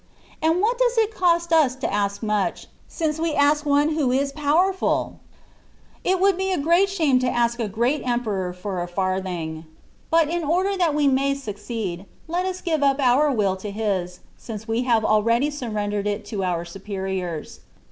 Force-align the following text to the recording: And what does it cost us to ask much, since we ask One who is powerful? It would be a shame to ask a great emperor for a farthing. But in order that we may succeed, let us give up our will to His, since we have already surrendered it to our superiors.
And 0.41 0.61
what 0.61 0.79
does 0.79 0.97
it 0.97 1.13
cost 1.13 1.53
us 1.53 1.75
to 1.75 1.93
ask 1.93 2.23
much, 2.23 2.65
since 2.87 3.19
we 3.19 3.35
ask 3.35 3.67
One 3.67 3.89
who 3.89 4.11
is 4.11 4.31
powerful? 4.31 5.19
It 6.03 6.19
would 6.19 6.37
be 6.39 6.51
a 6.51 6.87
shame 6.87 7.19
to 7.19 7.29
ask 7.29 7.59
a 7.59 7.67
great 7.67 8.01
emperor 8.03 8.51
for 8.51 8.81
a 8.81 8.87
farthing. 8.87 9.63
But 10.09 10.27
in 10.27 10.43
order 10.43 10.75
that 10.75 10.95
we 10.95 11.07
may 11.07 11.35
succeed, 11.35 12.07
let 12.27 12.47
us 12.47 12.61
give 12.61 12.81
up 12.81 12.99
our 12.99 13.31
will 13.31 13.55
to 13.57 13.69
His, 13.69 14.21
since 14.35 14.67
we 14.67 14.81
have 14.85 15.05
already 15.05 15.51
surrendered 15.51 16.07
it 16.07 16.25
to 16.33 16.43
our 16.43 16.65
superiors. 16.65 17.59